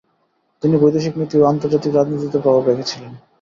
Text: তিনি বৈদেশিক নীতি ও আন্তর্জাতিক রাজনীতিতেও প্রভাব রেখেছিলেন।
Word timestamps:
তিনি 0.63 0.75
বৈদেশিক 0.77 1.13
নীতি 1.19 1.35
ও 1.37 1.49
আন্তর্জাতিক 1.51 1.91
রাজনীতিতেও 1.93 2.43
প্রভাব 2.43 2.63
রেখেছিলেন। 2.67 3.11